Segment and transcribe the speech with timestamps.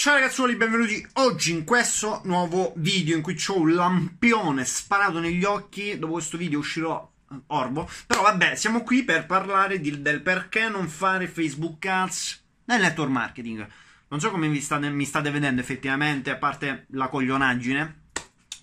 [0.00, 5.44] Ciao ragazzuoli, benvenuti oggi in questo nuovo video in cui ho un lampione sparato negli
[5.44, 5.98] occhi.
[5.98, 7.06] Dopo questo video uscirò
[7.48, 7.86] orbo.
[8.06, 13.10] Però vabbè, siamo qui per parlare di, del perché non fare Facebook Ads nel network
[13.10, 13.68] marketing.
[14.08, 17.99] Non so come mi state, mi state vedendo effettivamente, a parte la coglionaggine.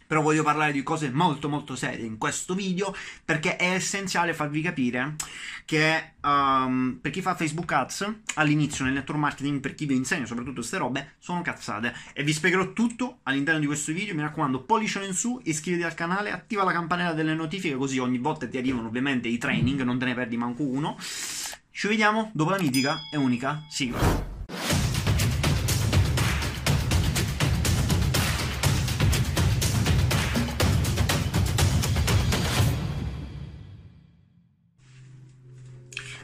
[0.07, 2.95] Però voglio parlare di cose molto molto serie in questo video
[3.25, 5.15] perché è essenziale farvi capire
[5.65, 10.25] che um, per chi fa Facebook Ads all'inizio nel network marketing, per chi vi insegna
[10.25, 11.93] soprattutto queste robe, sono cazzate.
[12.13, 14.15] E vi spiegherò tutto all'interno di questo video.
[14.15, 18.17] Mi raccomando, pollice in su, iscriviti al canale, attiva la campanella delle notifiche così ogni
[18.17, 20.97] volta ti arrivano ovviamente i training, non te ne perdi manco uno.
[20.99, 24.36] Ci vediamo dopo la mitica e unica sigla.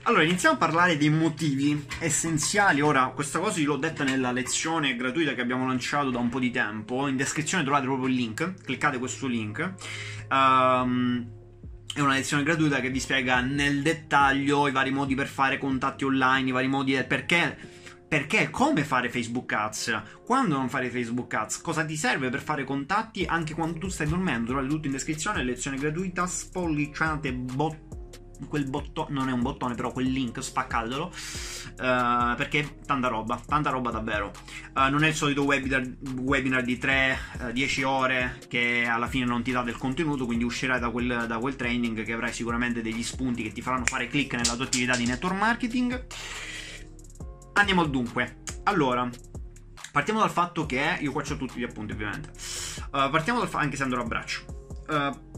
[0.05, 2.81] Allora, iniziamo a parlare dei motivi essenziali.
[2.81, 6.39] Ora, questa cosa io l'ho detta nella lezione gratuita che abbiamo lanciato da un po'
[6.39, 7.07] di tempo.
[7.07, 8.63] In descrizione trovate proprio il link.
[8.66, 9.73] Cliccate questo link.
[10.29, 11.26] Um,
[11.93, 16.04] è una lezione gratuita che vi spiega nel dettaglio i vari modi per fare contatti
[16.04, 17.71] online, i vari modi perché
[18.05, 22.65] perché come fare Facebook Ads, quando non fare Facebook Ads, cosa ti serve per fare
[22.65, 24.48] contatti anche quando tu stai dormendo.
[24.48, 28.02] Trovate tutto in descrizione, lezione gratuita, spolliciate bottone
[28.48, 31.12] quel bottone, non è un bottone, però quel link, spaccatelo.
[31.74, 34.32] Uh, perché tanta roba, tanta roba davvero.
[34.76, 35.88] Uh, non è il solito webinar,
[36.20, 40.80] webinar di 3-10 uh, ore che alla fine non ti dà del contenuto, quindi uscirai
[40.80, 44.34] da quel, da quel training che avrai sicuramente degli spunti che ti faranno fare click
[44.35, 46.05] nella tua attività di network marketing.
[47.54, 48.41] Andiamo al dunque.
[48.63, 49.10] Allora,
[49.91, 52.32] partiamo dal fatto che io qua ho tutti gli appunti ovviamente.
[52.90, 55.32] partiamo dal fatto, anche se andrò a braccio.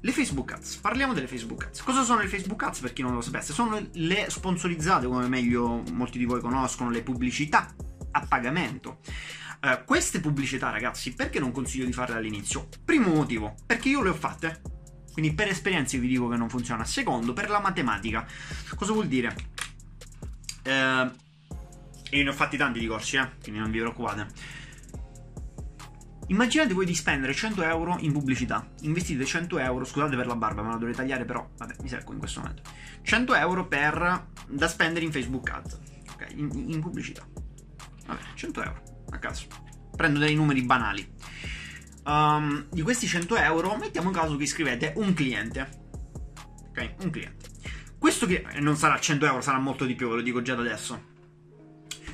[0.00, 1.82] Le Facebook Ads, parliamo delle Facebook Ads.
[1.82, 3.52] Cosa sono le Facebook Ads per chi non lo sapesse?
[3.52, 7.74] Sono le sponsorizzate, come meglio molti di voi conoscono, le pubblicità
[8.12, 9.00] a pagamento.
[9.60, 12.68] Uh, queste pubblicità, ragazzi, perché non consiglio di farle all'inizio?
[12.84, 14.60] Primo motivo, perché io le ho fatte.
[15.12, 16.84] Quindi per esperienza vi dico che non funziona.
[16.84, 18.24] Secondo, per la matematica.
[18.76, 19.34] Cosa vuol dire?
[20.64, 21.10] Uh,
[22.10, 23.28] io ne ho fatti tanti di corsi, eh?
[23.42, 24.28] quindi non vi preoccupate
[26.28, 28.68] Immaginate voi di spendere 100 euro in pubblicità.
[28.82, 32.12] Investite 100 euro, scusate per la barba, ma la dovrei tagliare, però vabbè, mi secco
[32.12, 32.62] in questo momento.
[33.02, 35.78] 100 euro per, da spendere in Facebook Ads,
[36.12, 36.26] ok?
[36.34, 37.26] In, in pubblicità.
[38.06, 39.46] Vabbè, 100 euro, a caso.
[39.96, 41.10] Prendo dei numeri banali.
[42.04, 45.86] Um, di questi 100 euro, mettiamo in caso che iscrivete un cliente.
[46.68, 47.48] Ok, un cliente.
[47.98, 50.60] Questo che non sarà 100 euro, sarà molto di più, ve lo dico già da
[50.60, 51.07] adesso.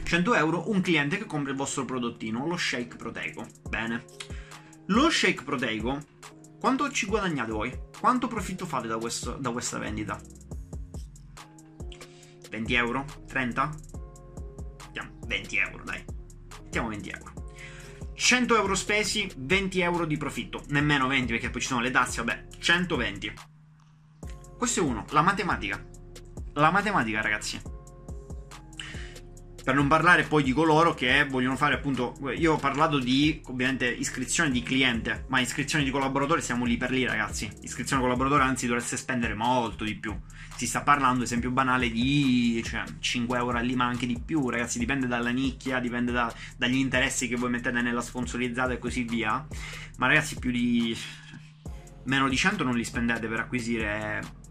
[0.05, 3.47] 100 euro un cliente che compra il vostro prodottino, lo shake proteico.
[3.69, 4.05] Bene.
[4.89, 5.99] Lo shake proteico,
[6.61, 7.79] quanto ci guadagnate voi?
[7.99, 10.21] Quanto profitto fate da, questo, da questa vendita?
[12.51, 13.05] 20 euro?
[13.27, 13.71] 30?
[14.85, 16.05] Mettiamo 20 euro, dai.
[16.63, 17.33] Mettiamo 20 euro.
[18.15, 20.63] 100 euro spesi, 20 euro di profitto.
[20.69, 22.47] Nemmeno 20 perché poi ci sono le tasse, vabbè.
[22.59, 23.33] 120.
[24.57, 25.83] Questo è uno, la matematica.
[26.55, 27.74] La matematica, ragazzi.
[29.65, 32.15] Per non parlare poi di coloro che vogliono fare appunto.
[32.37, 36.91] Io ho parlato di ovviamente iscrizione di cliente, ma iscrizione di collaboratore siamo lì per
[36.91, 37.51] lì, ragazzi.
[37.63, 40.15] Iscrizione collaboratore, anzi, dovreste spendere molto di più.
[40.55, 44.79] Si sta parlando, esempio banale, di cioè, 5 euro lì, ma anche di più, ragazzi.
[44.79, 49.47] Dipende dalla nicchia, dipende da, dagli interessi che voi mettete nella sponsorizzata e così via.
[49.97, 50.95] Ma ragazzi, più di.
[52.05, 54.43] meno di 100 non li spendete per acquisire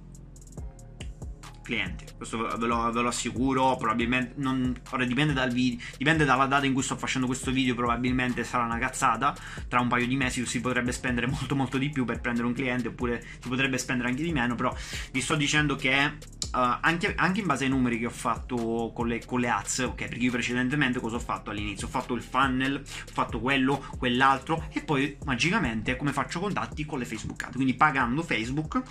[1.63, 2.05] clienti.
[2.15, 3.75] Questo ve lo, ve lo assicuro.
[3.77, 7.73] Probabilmente non, ora dipende dal video, dipende dalla data in cui sto facendo questo video.
[7.73, 9.35] Probabilmente sarà una cazzata.
[9.67, 12.53] Tra un paio di mesi si potrebbe spendere molto, molto di più per prendere un
[12.53, 14.53] cliente, oppure si potrebbe spendere anche di meno.
[14.55, 14.75] Però
[15.11, 16.17] vi sto dicendo che.
[16.53, 19.79] Uh, anche, anche, in base ai numeri che ho fatto con le, con le ads,
[19.79, 19.95] ok?
[19.95, 21.87] Perché io precedentemente cosa ho fatto all'inizio?
[21.87, 26.99] Ho fatto il funnel, ho fatto quello, quell'altro, e poi magicamente come faccio contatti con
[26.99, 27.55] le Facebook ad.
[27.55, 28.83] Quindi pagando Facebook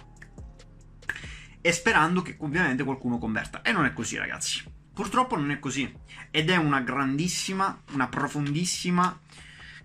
[1.62, 3.62] e sperando che ovviamente qualcuno converta.
[3.62, 4.62] E non è così, ragazzi.
[4.92, 5.90] Purtroppo non è così.
[6.30, 9.18] Ed è una grandissima, una profondissima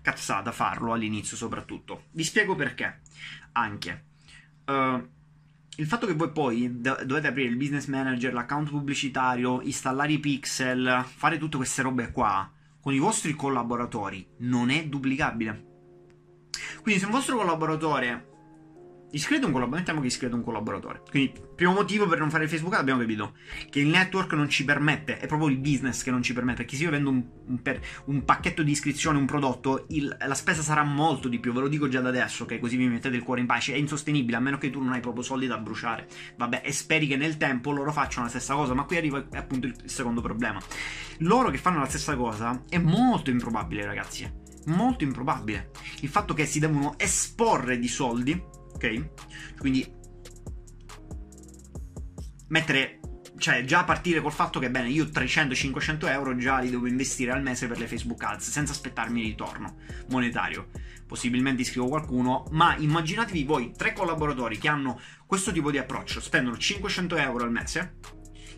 [0.02, 2.04] cazzata farlo all'inizio, soprattutto.
[2.10, 3.00] Vi spiego perché.
[3.52, 4.04] Anche.
[4.66, 5.08] Uh,
[5.76, 10.18] il fatto che voi poi do- dovete aprire il business manager, l'account pubblicitario, installare i
[10.18, 15.66] pixel, fare tutte queste robe qua con i vostri collaboratori non è duplicabile.
[16.80, 18.37] Quindi se un vostro collaboratore
[19.10, 21.02] Iscrivete un collaboratore, mettiamo che iscrivete un collaboratore.
[21.08, 23.32] Quindi, primo motivo per non fare Facebook abbiamo capito
[23.70, 26.62] che il network non ci permette, è proprio il business che non ci permette.
[26.62, 30.34] Perché se io vendo un, un, per, un pacchetto di iscrizione, un prodotto, il, la
[30.34, 32.58] spesa sarà molto di più, ve lo dico già da adesso, ok?
[32.58, 33.72] Così vi mettete il cuore in pace.
[33.72, 36.06] È insostenibile, a meno che tu non hai proprio soldi da bruciare.
[36.36, 39.66] Vabbè, e speri che nel tempo loro facciano la stessa cosa, ma qui arriva appunto
[39.66, 40.60] il secondo problema.
[41.20, 44.30] Loro che fanno la stessa cosa è molto improbabile, ragazzi.
[44.66, 45.70] Molto improbabile.
[46.00, 49.56] Il fatto che si devono esporre di soldi ok?
[49.58, 49.92] Quindi
[52.48, 53.00] mettere,
[53.36, 57.42] cioè già partire col fatto che bene, io 300-500 euro già li devo investire al
[57.42, 59.76] mese per le Facebook Ads senza aspettarmi ritorno
[60.10, 60.70] monetario.
[61.06, 66.56] Possibilmente iscrivo qualcuno, ma immaginatevi voi tre collaboratori che hanno questo tipo di approccio, spendono
[66.56, 67.96] 500 euro al mese,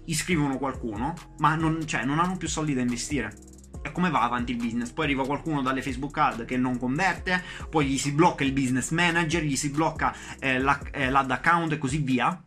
[0.07, 3.50] iscrivono qualcuno, ma non, cioè, non hanno più soldi da investire
[3.93, 4.91] come va avanti il business.
[4.91, 8.91] Poi arriva qualcuno dalle Facebook ad che non converte, poi gli si blocca il business
[8.91, 12.43] manager, gli si blocca eh, la, eh, l'ad account e così via.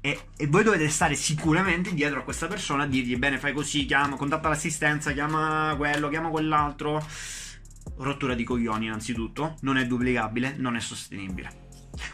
[0.00, 3.84] E, e, voi dovete stare sicuramente dietro a questa persona a dirgli: Bene, fai così,
[3.84, 7.04] chiama, contatta l'assistenza, chiama quello, chiama quell'altro.
[7.96, 9.56] Rottura di coglioni, innanzitutto.
[9.60, 11.67] Non è duplicabile, non è sostenibile.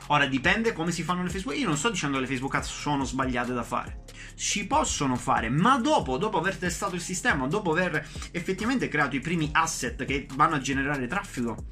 [0.09, 1.59] Ora dipende come si fanno le Facebook.
[1.59, 4.05] Io non sto dicendo che le Facebook Ads sono sbagliate da fare.
[4.35, 9.21] Si possono fare, ma dopo, dopo aver testato il sistema, dopo aver effettivamente creato i
[9.21, 11.67] primi asset che vanno a generare traffico.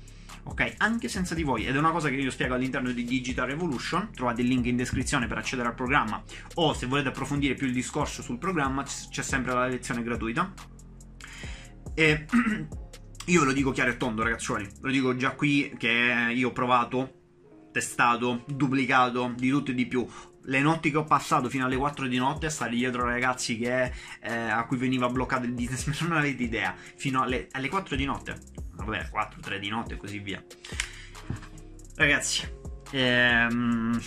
[0.45, 3.47] Ok, anche senza di voi, ed è una cosa che io spiego all'interno di Digital
[3.47, 4.11] Revolution.
[4.13, 6.23] Trovate il link in descrizione per accedere al programma.
[6.55, 10.53] O se volete approfondire più il discorso sul programma, c'è sempre la lezione gratuita.
[11.95, 12.27] E
[13.27, 14.69] io ve lo dico chiaro e tondo, ragazzuoli.
[14.81, 17.22] Lo dico già qui che io ho provato
[17.73, 20.07] testato, duplicato, di tutto e di più.
[20.45, 23.93] Le notti che ho passato fino alle 4 di notte a stare dietro ragazzi che,
[24.21, 26.75] eh, a cui veniva bloccato il business, non avete idea.
[26.77, 28.39] Fino alle, alle 4 di notte.
[28.75, 30.43] Vabbè, 4, 3 di notte e così via.
[31.97, 32.49] Ragazzi,
[32.91, 34.01] ehm,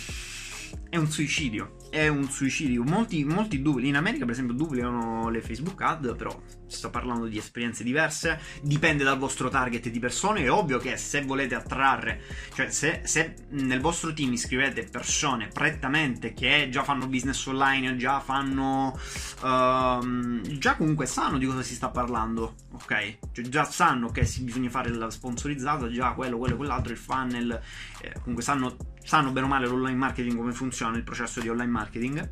[0.88, 2.82] è un suicidio è un suicidio.
[2.82, 7.38] Molti, molti dupli, in America per esempio duplicano le Facebook ad, però sto parlando di
[7.38, 12.20] esperienze diverse, dipende dal vostro target di persone, è ovvio che se volete attrarre,
[12.54, 18.20] cioè se, se nel vostro team iscrivete persone prettamente che già fanno business online, già
[18.20, 18.98] fanno,
[19.42, 23.18] uh, già comunque sanno di cosa si sta parlando, ok?
[23.32, 27.58] Cioè già sanno che bisogna fare la sponsorizzata, già quello, quello, quell'altro, il funnel,
[28.02, 28.76] eh, comunque sanno
[29.06, 32.30] sanno bene o male l'online marketing come funziona il processo di online marketing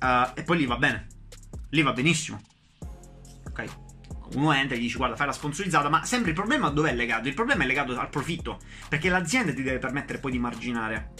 [0.00, 1.08] uh, e poi lì va bene.
[1.70, 2.40] Lì va benissimo.
[3.48, 3.64] Ok?
[4.34, 6.94] Uno entra e gli dice guarda fai la sponsorizzata ma sempre il problema dove è
[6.94, 7.28] legato?
[7.28, 11.12] il problema è legato al profitto perché l'azienda ti deve permettere poi di marginare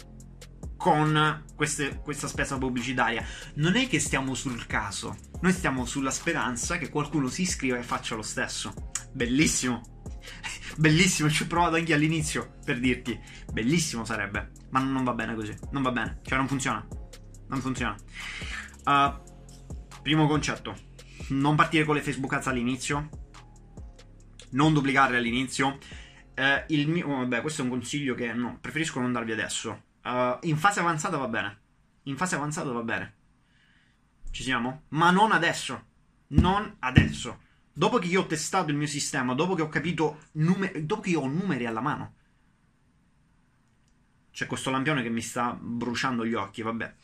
[0.77, 3.25] con queste, questa spesa pubblicitaria.
[3.55, 5.17] Non è che stiamo sul caso.
[5.41, 8.73] Noi stiamo sulla speranza che qualcuno si iscriva e faccia lo stesso.
[9.11, 9.92] Bellissimo
[10.77, 13.19] bellissimo ci ho provato anche all'inizio per dirti
[13.51, 15.55] bellissimo sarebbe ma non va bene così.
[15.71, 16.19] Non va bene.
[16.23, 16.85] Cioè, non funziona.
[17.47, 17.95] Non funziona.
[18.85, 20.75] Uh, primo concetto.
[21.29, 23.09] Non partire con le Facebook ads all'inizio.
[24.51, 25.77] Non duplicarle all'inizio.
[26.35, 27.07] Uh, il mio...
[27.07, 29.83] Vabbè, questo è un consiglio che no, preferisco non darvi adesso.
[30.03, 31.61] Uh, in fase avanzata va bene.
[32.03, 33.15] In fase avanzata va bene.
[34.31, 34.85] Ci siamo?
[34.89, 35.89] Ma non adesso.
[36.29, 37.41] Non adesso.
[37.73, 41.09] Dopo che io ho testato il mio sistema, dopo che ho capito numeri, dopo che
[41.09, 42.13] io ho numeri alla mano,
[44.31, 46.95] c'è questo lampione che mi sta bruciando gli occhi, vabbè.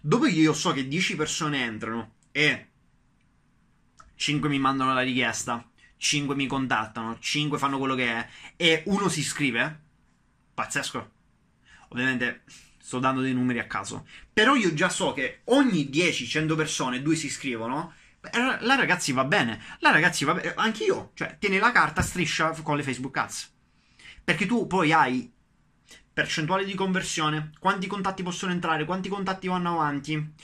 [0.00, 2.68] Dopo che io so che 10 persone entrano e
[4.14, 5.66] 5 mi mandano la richiesta,
[5.96, 9.80] 5 mi contattano, 5 fanno quello che è e uno si iscrive,
[10.52, 11.10] pazzesco.
[11.88, 12.42] Ovviamente
[12.78, 14.06] sto dando dei numeri a caso.
[14.32, 17.94] Però io già so che ogni 10-100 persone, 2 si iscrivono.
[18.20, 19.60] La ragazzi va bene.
[19.78, 20.54] La ragazzi va bene.
[20.56, 21.12] Anch'io.
[21.14, 23.52] Cioè, tieni la carta striscia con le Facebook Ads.
[24.24, 25.32] Perché tu poi hai
[26.12, 30.34] percentuale di conversione, quanti contatti possono entrare, quanti contatti vanno avanti,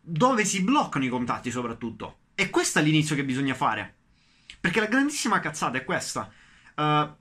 [0.00, 2.18] dove si bloccano i contatti soprattutto.
[2.34, 3.96] E questo è l'inizio che bisogna fare.
[4.60, 6.30] Perché la grandissima cazzata è questa.
[6.76, 7.12] Uh,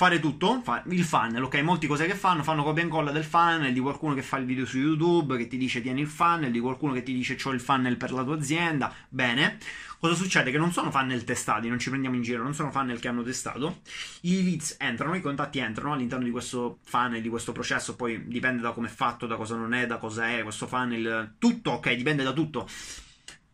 [0.00, 1.60] fare tutto, fa il funnel, ok?
[1.60, 4.46] Molti cose che fanno, fanno copia e incolla del funnel, di qualcuno che fa il
[4.46, 7.50] video su YouTube, che ti dice tieni il funnel, di qualcuno che ti dice c'ho
[7.50, 9.58] il funnel per la tua azienda, bene.
[9.98, 10.50] Cosa succede?
[10.50, 13.22] Che non sono funnel testati, non ci prendiamo in giro, non sono funnel che hanno
[13.22, 13.82] testato,
[14.22, 18.62] i leads entrano, i contatti entrano all'interno di questo funnel, di questo processo, poi dipende
[18.62, 21.92] da come è fatto, da cosa non è, da cosa è questo funnel, tutto, ok,
[21.92, 22.66] dipende da tutto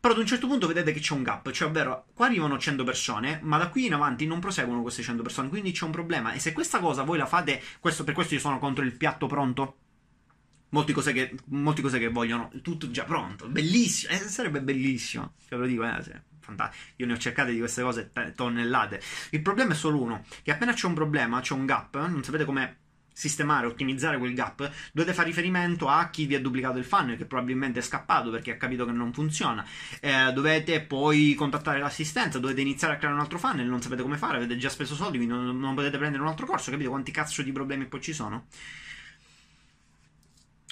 [0.07, 2.85] però ad un certo punto vedete che c'è un gap, cioè ovvero qua arrivano 100
[2.85, 6.33] persone, ma da qui in avanti non proseguono queste 100 persone, quindi c'è un problema.
[6.33, 9.27] E se questa cosa voi la fate, questo, per questo io sono contro il piatto
[9.27, 9.79] pronto.
[10.69, 15.57] Molte cose che, molte cose che vogliono tutto già pronto, bellissimo, eh, sarebbe bellissimo, ve
[15.57, 16.85] lo dico, eh, sì, fantastico.
[16.99, 19.01] Io ne ho cercate di queste cose tonnellate.
[19.31, 22.45] Il problema è solo uno, che appena c'è un problema, c'è un gap, non sapete
[22.45, 22.86] come
[23.17, 27.25] sistemare, ottimizzare quel gap, dovete fare riferimento a chi vi ha duplicato il funnel, che
[27.25, 29.67] probabilmente è scappato perché ha capito che non funziona.
[30.01, 34.19] Eh, dovete poi contattare l'assistenza, dovete iniziare a creare un altro funnel, non sapete come
[34.19, 37.11] fare, avete già speso soldi, quindi non, non potete prendere un altro corso, capite quanti
[37.11, 38.49] cazzo di problemi poi ci sono?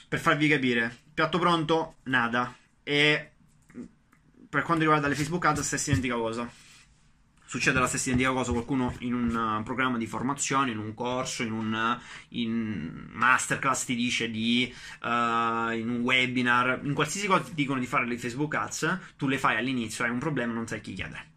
[0.07, 2.55] Per farvi capire, piatto pronto, nada.
[2.83, 3.31] E
[4.51, 6.63] per quanto riguarda le Facebook Ads, stessa identica cosa
[7.54, 11.44] succede la stessa identica cosa qualcuno in un uh, programma di formazione, in un corso,
[11.44, 17.44] in un uh, in masterclass ti dice di uh, in un webinar, in qualsiasi cosa
[17.44, 20.66] ti dicono di fare le Facebook Ads, tu le fai all'inizio, hai un problema, non
[20.66, 21.30] sai chi chiedere.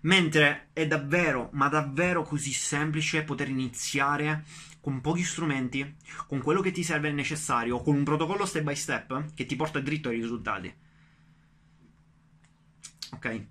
[0.00, 4.42] Mentre è davvero, ma davvero così semplice poter iniziare
[4.80, 9.34] con pochi strumenti, con quello che ti serve necessario, con un protocollo step by step
[9.34, 10.74] che ti porta dritto ai risultati.
[13.12, 13.46] Ok?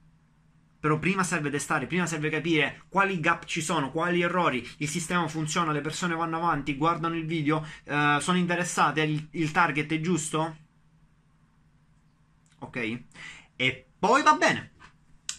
[0.80, 5.28] Però prima serve testare, prima serve capire quali gap ci sono, quali errori, il sistema
[5.28, 10.00] funziona, le persone vanno avanti, guardano il video, eh, sono interessate, il, il target è
[10.00, 10.58] giusto?
[12.60, 13.02] Ok?
[13.58, 14.72] E poi va bene.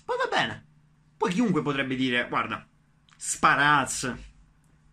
[0.05, 0.67] Poi va bene.
[1.17, 2.67] Poi chiunque potrebbe dire, guarda,
[3.17, 4.15] sparaz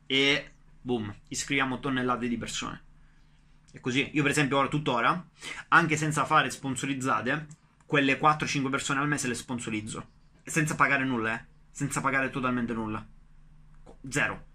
[0.06, 2.84] e boom, iscriviamo tonnellate di persone.
[3.74, 5.28] E così, io per esempio ora, tuttora,
[5.68, 7.48] anche senza fare sponsorizzate,
[7.86, 10.16] quelle 4-5 persone al mese le sponsorizzo
[10.48, 11.46] senza pagare nulla, eh.
[11.70, 13.06] Senza pagare totalmente nulla.
[14.10, 14.46] Zero.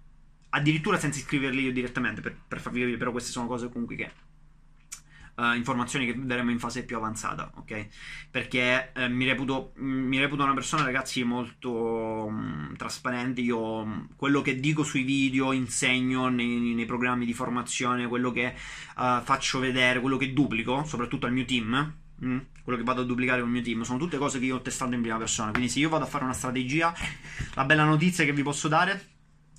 [0.51, 4.11] Addirittura senza iscriverli io direttamente, per, per farvi capire, però queste sono cose comunque che...
[5.35, 7.87] Uh, informazioni che vedremo in fase più avanzata, ok?
[8.31, 13.41] Perché uh, mi, reputo, mi, reputo, una persona, ragazzi, molto um, trasparente.
[13.41, 18.55] Io um, quello che dico sui video, insegno nei, nei programmi di formazione, quello che
[18.97, 23.05] uh, faccio vedere, quello che duplico, soprattutto al mio team, Mm, quello che vado a
[23.05, 25.51] duplicare con il mio team, sono tutte cose che io ho testato in prima persona.
[25.51, 26.95] Quindi, se io vado a fare una strategia,
[27.55, 29.11] la bella notizia che vi posso dare.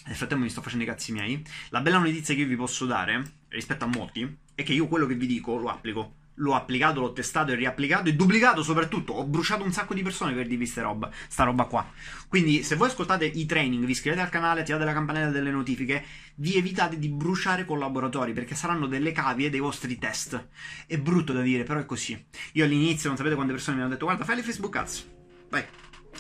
[0.06, 1.44] Nel frattempo mi sto facendo i cazzi miei.
[1.70, 5.06] La bella notizia che io vi posso dare rispetto a molti è che io quello
[5.06, 9.14] che vi dico lo applico l'ho applicato, l'ho testato e riapplicato e duplicato soprattutto.
[9.14, 11.88] Ho bruciato un sacco di persone per dirvi roba, sta roba qua.
[12.28, 16.04] Quindi se voi ascoltate i training, vi iscrivete al canale, attivate la campanella delle notifiche,
[16.36, 20.50] vi evitate di bruciare collaboratori perché saranno delle cavie dei vostri test.
[20.88, 22.26] È brutto da dire, però è così.
[22.54, 25.08] Io all'inizio, non sapete quante persone mi hanno detto guarda fai le Facebook ads.
[25.50, 25.64] Vai.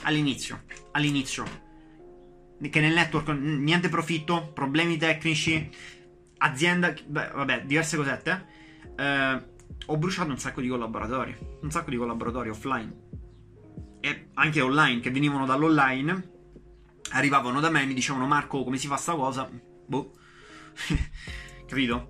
[0.04, 0.64] All'inizio.
[0.92, 1.72] All'inizio.
[2.62, 5.70] Che nel network niente profitto, problemi tecnici,
[6.38, 8.46] azienda, beh, vabbè, diverse cosette.
[8.96, 9.52] Eh,
[9.86, 13.12] ho bruciato un sacco di collaboratori, un sacco di collaboratori offline
[14.00, 16.32] e anche online che venivano dall'online,
[17.12, 19.50] arrivavano da me e mi dicevano Marco come si fa sta cosa?
[19.86, 20.12] Boh,
[21.66, 22.10] capito?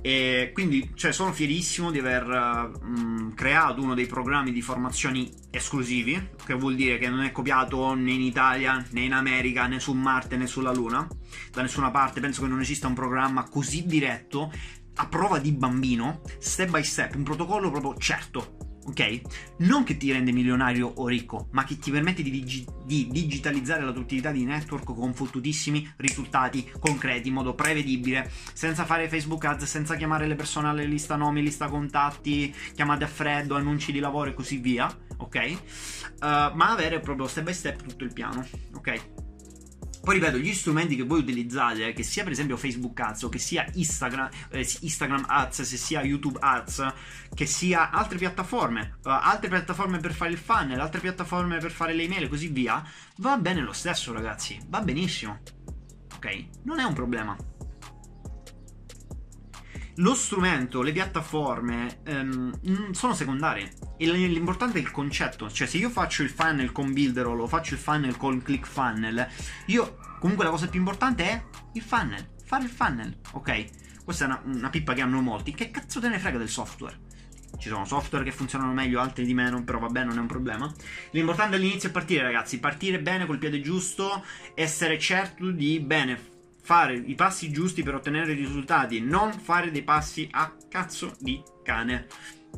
[0.00, 6.30] E quindi cioè, sono fierissimo di aver uh, creato uno dei programmi di formazioni esclusivi,
[6.44, 9.92] che vuol dire che non è copiato né in Italia, né in America, né su
[9.92, 11.06] Marte, né sulla Luna,
[11.52, 12.20] da nessuna parte.
[12.20, 14.52] Penso che non esista un programma così diretto
[14.96, 19.20] a prova di bambino, step by step, un protocollo proprio certo, ok?
[19.58, 23.84] Non che ti rende milionario o ricco, ma che ti permette di, digi- di digitalizzare
[23.84, 29.44] la tua attività di network con fottutissimi risultati concreti, in modo prevedibile, senza fare Facebook
[29.44, 33.98] ads, senza chiamare le persone alle lista nomi, lista contatti, chiamate a freddo, annunci di
[33.98, 35.56] lavoro e così via, ok?
[36.20, 39.23] Uh, ma avere proprio step by step tutto il piano, ok?
[40.04, 43.38] Poi ripeto, gli strumenti che voi utilizzate, che sia per esempio Facebook Ads o che
[43.38, 46.86] sia Instagram, eh, Instagram Ads, se sia YouTube Ads,
[47.34, 51.94] che sia altre piattaforme, uh, altre piattaforme per fare il funnel, altre piattaforme per fare
[51.94, 55.40] le email e così via, va bene lo stesso ragazzi, va benissimo.
[56.16, 56.48] Ok?
[56.64, 57.34] Non è un problema.
[59.98, 63.70] Lo strumento, le piattaforme um, sono secondarie.
[63.98, 65.48] L'importante è il concetto.
[65.48, 69.28] Cioè, se io faccio il funnel con Builderall o faccio il funnel con ClickFunnel,
[69.66, 72.32] io comunque la cosa più importante è il funnel.
[72.44, 73.64] Fare il funnel, ok?
[74.04, 75.54] Questa è una, una pippa che hanno molti.
[75.54, 76.98] Che cazzo te ne frega del software?
[77.56, 80.72] Ci sono software che funzionano meglio, altri di meno, però vabbè, non è un problema.
[81.12, 82.58] L'importante all'inizio è partire, ragazzi.
[82.58, 84.24] Partire bene col piede giusto,
[84.56, 86.32] essere certo di bene
[86.64, 91.42] fare i passi giusti per ottenere i risultati, non fare dei passi a cazzo di
[91.62, 92.06] cane.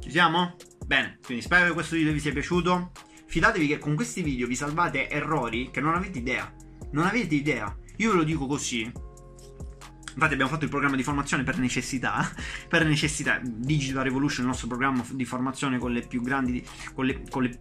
[0.00, 0.54] Ci siamo?
[0.86, 2.92] Bene, quindi spero che questo video vi sia piaciuto.
[3.26, 6.50] Fidatevi che con questi video vi salvate errori che non avete idea.
[6.92, 7.76] Non avete idea.
[7.96, 8.82] Io ve lo dico così.
[8.82, 12.30] Infatti abbiamo fatto il programma di formazione per necessità.
[12.68, 13.40] Per necessità.
[13.42, 16.64] Digital Revolution, il nostro programma di formazione con le più grandi...
[16.94, 17.58] Con le, con le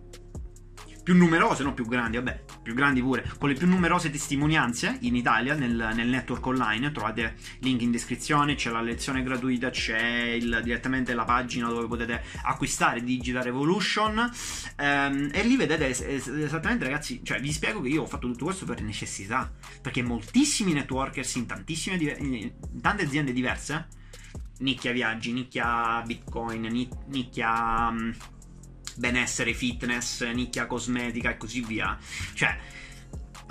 [1.06, 5.16] più numerose, non più grandi, vabbè, più grandi pure, con le più numerose testimonianze in
[5.16, 6.92] Italia nel, nel network online.
[6.92, 12.24] Trovate link in descrizione, c'è la lezione gratuita, c'è il, direttamente la pagina dove potete
[12.42, 14.32] acquistare Digital Revolution.
[14.78, 18.46] Ehm, e lì vedete es- esattamente, ragazzi, cioè vi spiego che io ho fatto tutto
[18.46, 23.88] questo per necessità, perché moltissimi networkers in tantissime in tante aziende diverse
[24.60, 28.12] nicchia viaggi, nicchia bitcoin, nicchia mm,
[28.98, 31.98] benessere, fitness, nicchia cosmetica e così via.
[32.34, 32.58] Cioè,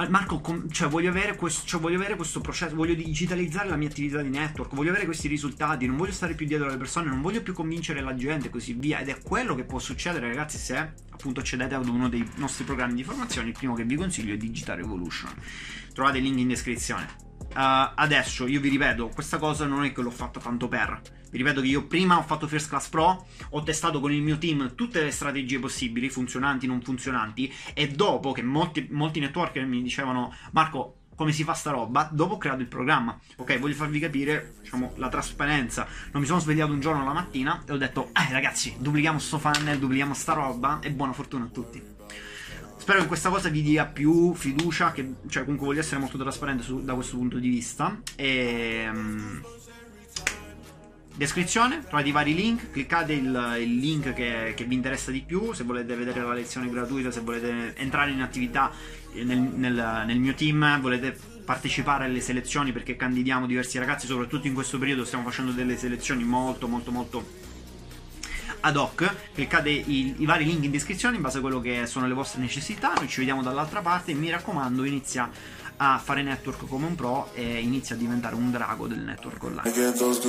[0.08, 3.88] Marco, com- cioè voglio, avere questo, cioè voglio avere questo processo, voglio digitalizzare la mia
[3.88, 7.22] attività di network, voglio avere questi risultati, non voglio stare più dietro alle persone, non
[7.22, 8.98] voglio più convincere la gente e così via.
[8.98, 10.76] Ed è quello che può succedere, ragazzi, se
[11.10, 13.48] appunto accedete ad uno dei nostri programmi di formazione.
[13.48, 15.32] Il primo che vi consiglio è Digital Revolution.
[15.92, 17.23] Trovate il link in descrizione.
[17.54, 21.00] Uh, adesso io vi ripeto, questa cosa non è che l'ho fatta tanto per.
[21.30, 24.38] Vi ripeto che io prima ho fatto First Class Pro, ho testato con il mio
[24.38, 29.82] team tutte le strategie possibili, funzionanti, non funzionanti, e dopo che molti, molti networker mi
[29.82, 33.16] dicevano Marco, come si fa sta roba, dopo ho creato il programma.
[33.36, 35.86] Ok, voglio farvi capire, diciamo, la trasparenza.
[36.12, 39.38] Non mi sono svegliato un giorno la mattina e ho detto, eh ragazzi, duplichiamo sto
[39.38, 41.93] funnel, duplichiamo sta roba e buona fortuna a tutti.
[42.76, 46.62] Spero che questa cosa vi dia più fiducia, che, cioè comunque voglio essere molto trasparente
[46.62, 48.00] su, da questo punto di vista.
[48.16, 48.88] E...
[48.92, 49.42] Um,
[51.16, 55.52] descrizione, trovate i vari link, cliccate il, il link che, che, vi interessa di più,
[55.52, 58.70] se volete vedere la lezione gratuita, se volete entrare in attività
[59.12, 64.54] nel, nel, nel mio team, volete partecipare alle selezioni perché candidiamo diversi ragazzi, soprattutto in
[64.54, 67.24] questo periodo stiamo facendo delle selezioni molto molto molto
[68.64, 72.06] ad hoc, cliccate i, i, vari link in descrizione in base a quello che sono
[72.06, 74.12] le vostre necessità, noi ci vediamo dall'altra parte.
[74.12, 75.30] E mi raccomando inizia
[75.76, 79.68] a fare network come un pro e inizia a diventare un drago del network online.
[79.68, 80.20] I get those